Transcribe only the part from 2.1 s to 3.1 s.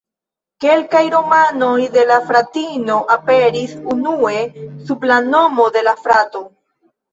la fratino